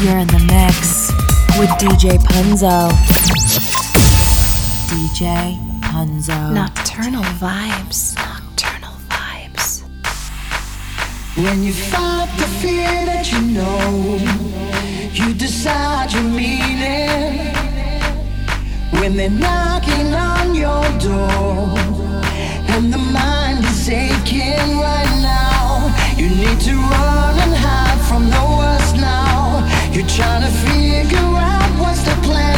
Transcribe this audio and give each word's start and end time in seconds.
You're 0.00 0.18
in 0.18 0.28
the 0.28 0.38
mix 0.46 1.10
with 1.58 1.70
DJ 1.70 2.18
Punzo. 2.18 2.88
DJ 4.86 5.58
Punzo. 5.80 6.52
Nocturnal 6.54 7.24
vibes. 7.40 8.14
Nocturnal 8.14 8.94
vibes. 9.08 9.82
When 11.36 11.64
you 11.64 11.72
fight 11.72 12.28
the 12.38 12.46
fear 12.60 13.06
that 13.06 13.32
you 13.32 13.40
know, 13.40 14.20
you 15.12 15.34
decide 15.34 16.12
your 16.12 16.22
meaning. 16.22 17.52
When 19.00 19.16
they're 19.16 19.30
knocking 19.30 20.14
on 20.14 20.54
your 20.54 20.84
door, 21.00 21.76
and 22.70 22.92
the 22.92 22.98
mind 22.98 23.64
is 23.64 23.88
aching 23.88 24.78
right 24.78 25.14
now, 25.22 25.92
you 26.16 26.28
need 26.28 26.60
to 26.60 26.74
run 26.76 27.38
and 27.40 27.52
hide 27.52 28.00
from 28.08 28.30
the 28.30 28.36
worst 28.36 28.52
now. 28.52 28.57
You're 29.98 30.06
trying 30.06 30.42
to 30.42 30.58
figure 30.70 31.18
out 31.18 31.80
what's 31.80 32.04
the 32.04 32.14
plan 32.22 32.57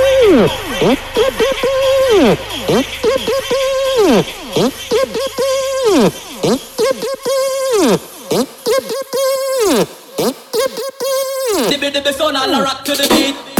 we'll 12.47 12.63
rock 12.63 12.83
to 12.85 12.91
the 12.91 13.07
beat. 13.09 13.50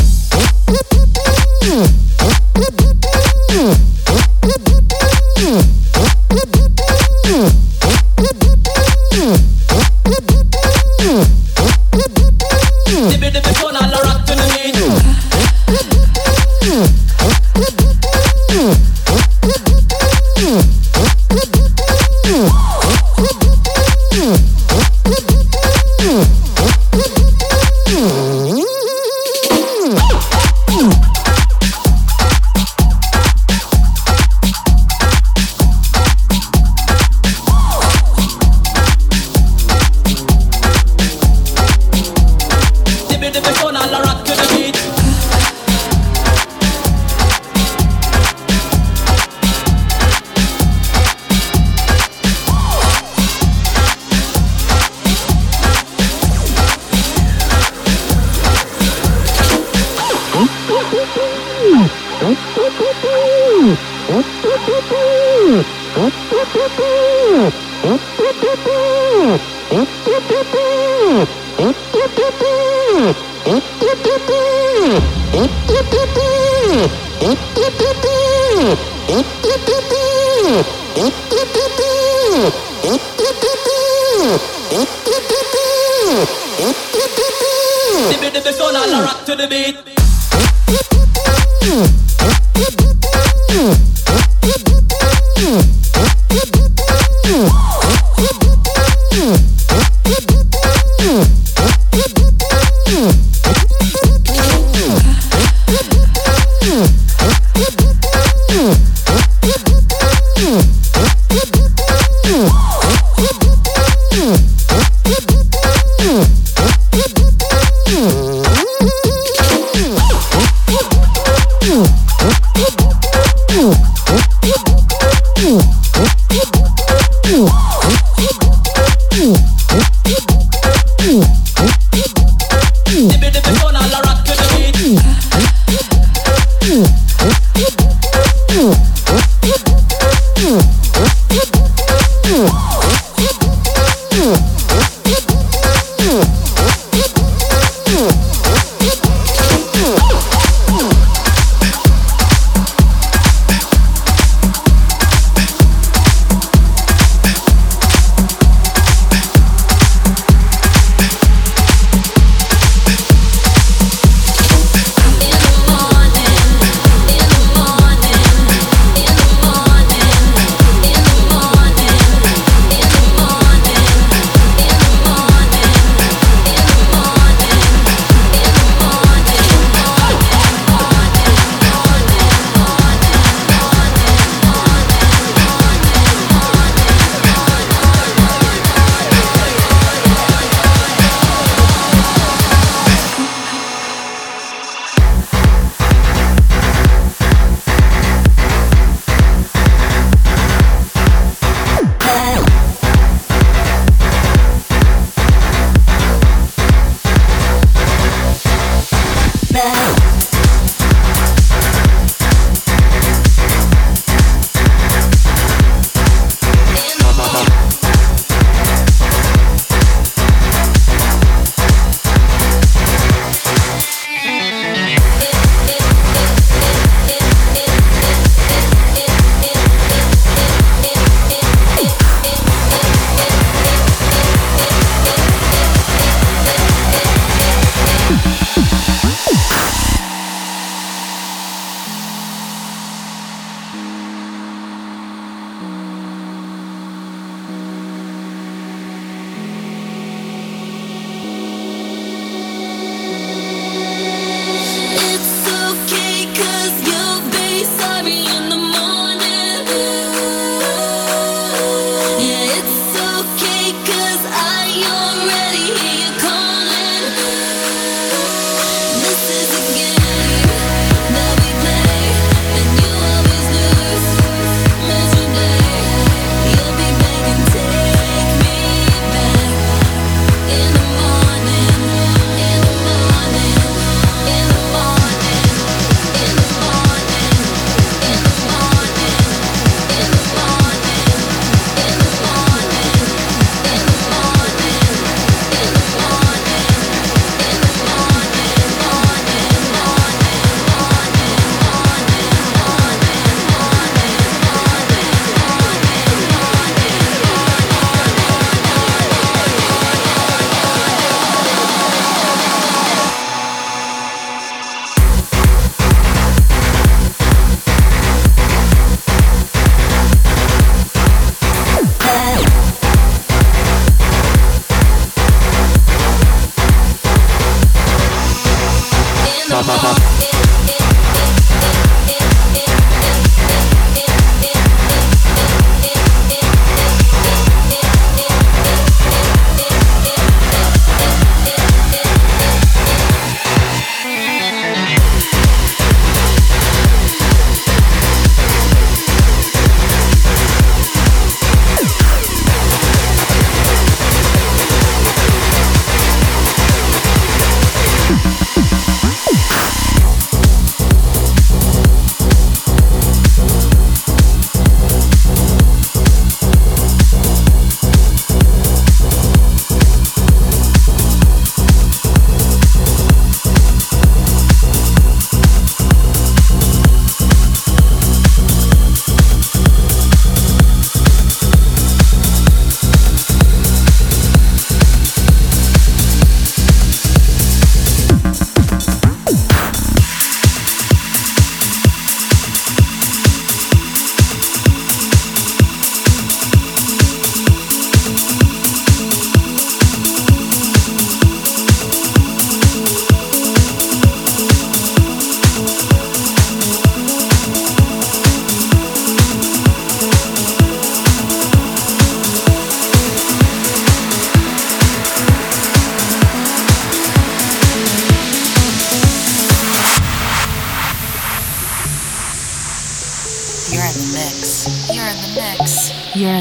Ooh. 97.33 97.70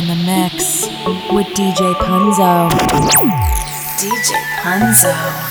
In 0.01 0.07
the 0.07 0.25
mix 0.25 0.87
with 1.31 1.47
DJ 1.49 1.93
Punzo. 1.95 2.71
DJ 3.99 4.35
Punzo. 4.63 5.50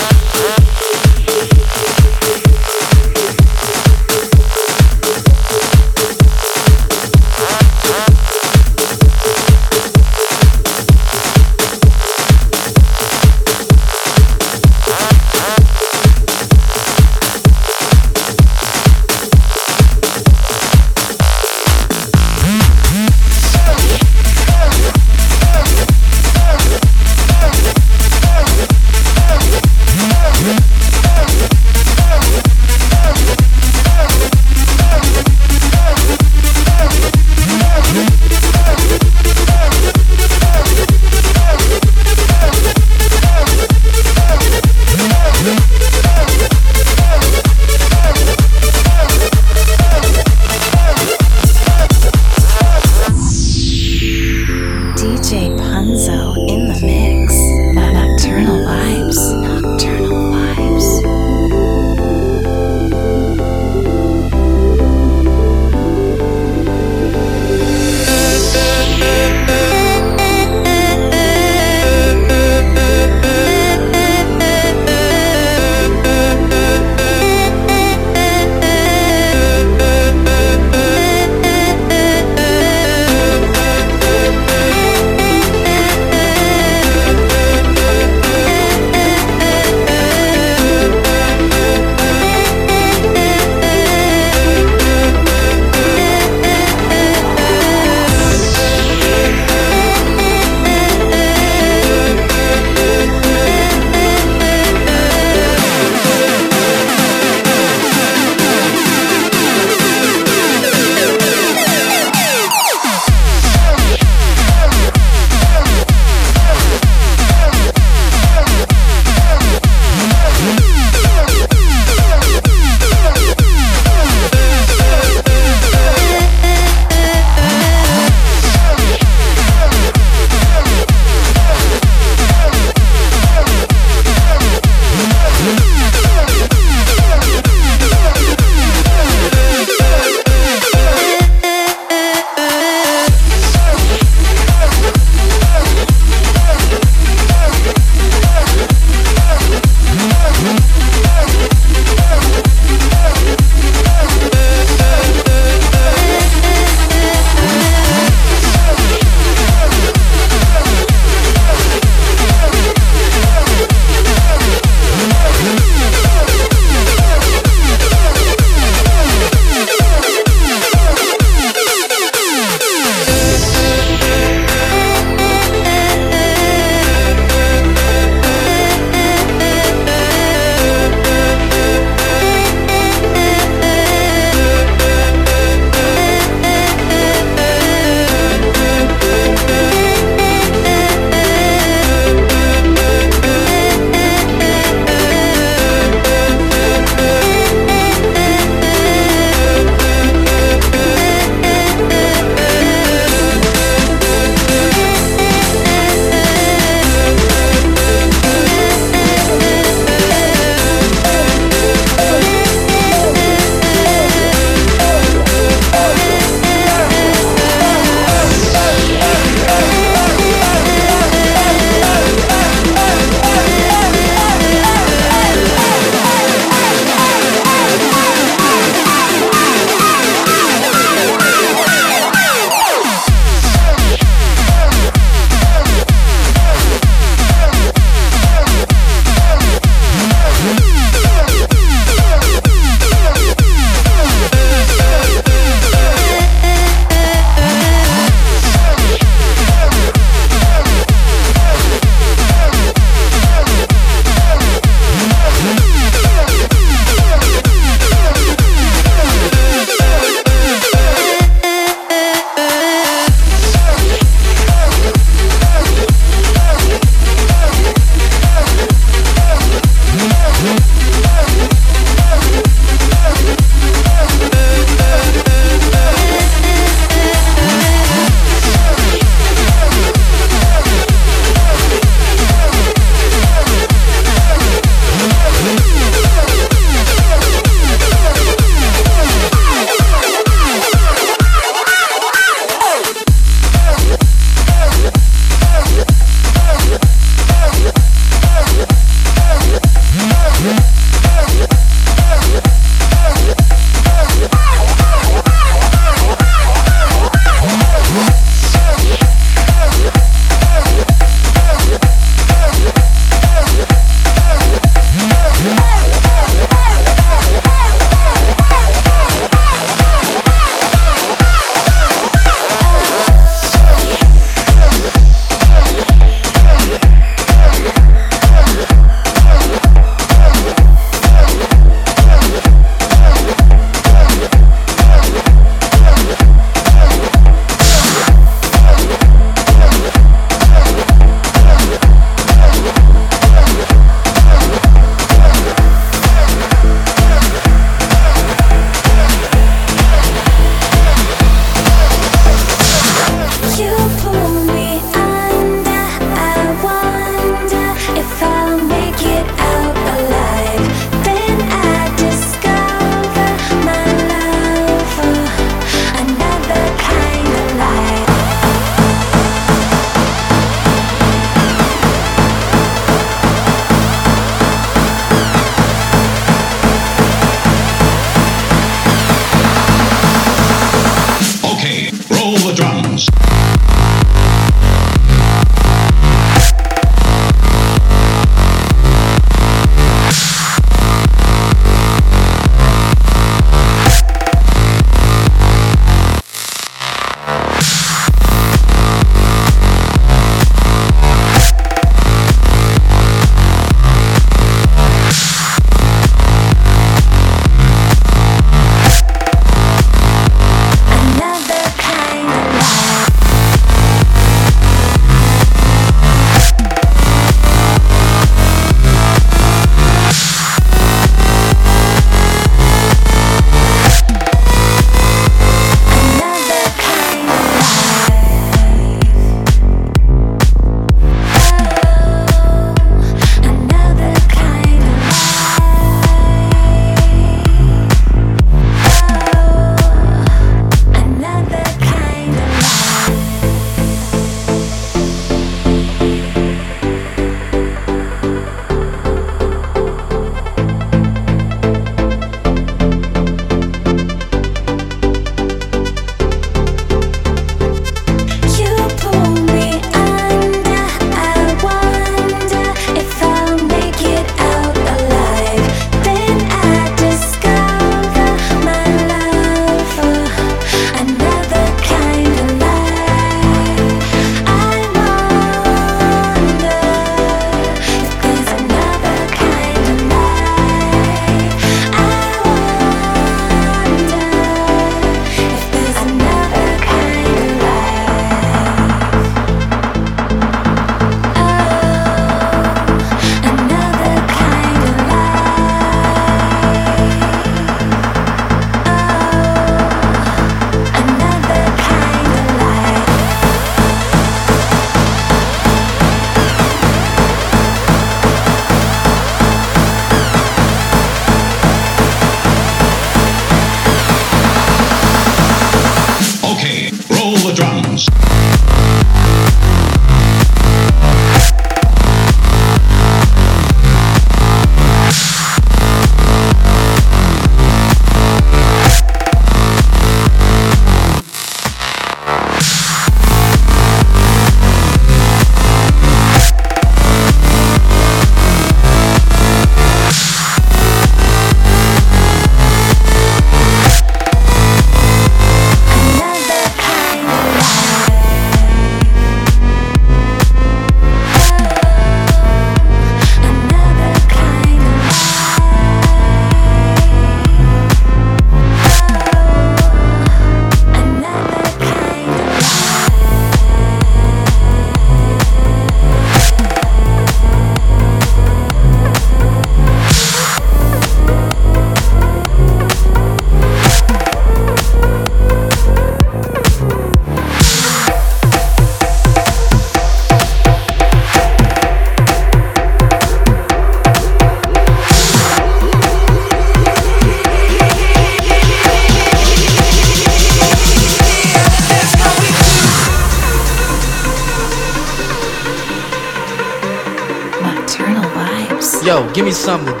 Something 599.61 600.00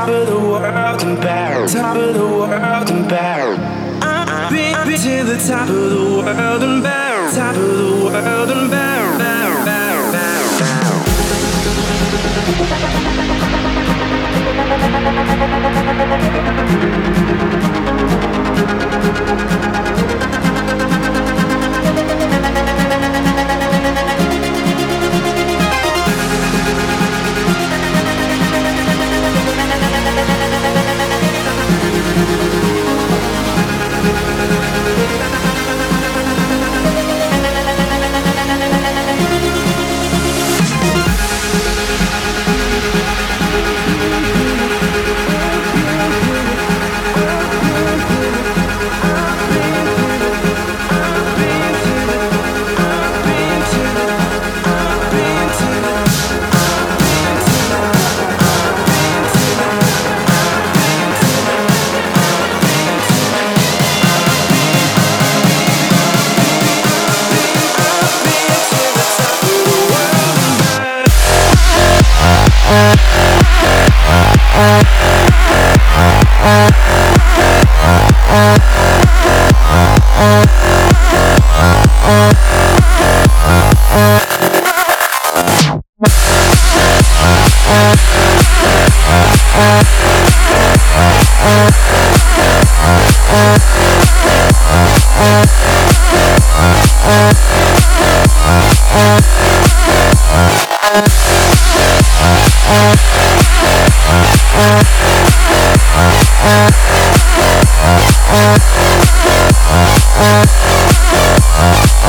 Top 0.00 0.08
of 0.08 0.26
the 0.28 0.38
world 0.38 1.02
and 1.02 1.20
back. 1.20 1.68
Top 1.70 1.94
of 1.94 2.14
the 2.14 2.26
world 2.26 2.90
and 2.90 3.06
back. 3.06 3.58
I've 4.02 4.50
been 4.50 4.98
to 4.98 5.24
the 5.24 5.36
top 5.46 5.68
of 5.68 5.90
the 5.90 6.22
world 6.24 6.62
and 6.62 6.82
back. 6.82 7.34
Top 7.34 7.54
of 7.54 7.60
the 7.60 8.10
world 8.10 8.50
and 8.50 8.70
back. 8.70 9.18
Bow, 9.18 9.64
bow. 9.66 9.90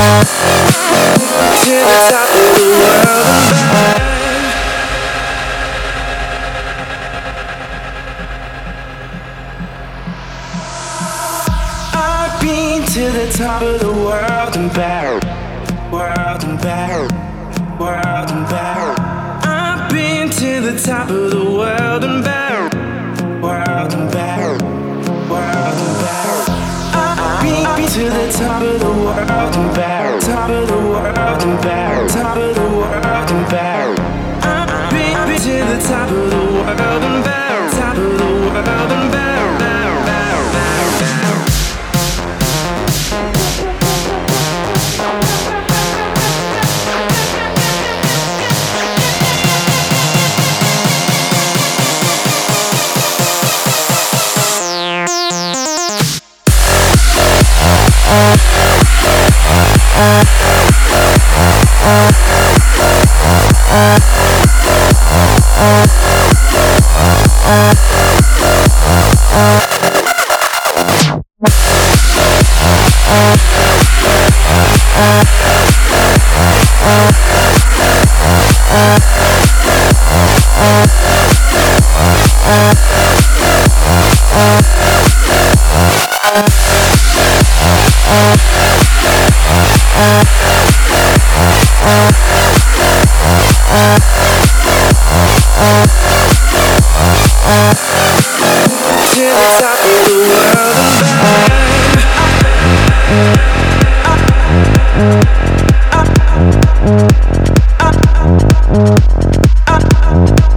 Thank 0.02 0.41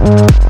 Mm-hmm. 0.05 0.44